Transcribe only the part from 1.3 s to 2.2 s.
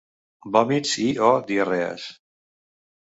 diarrees.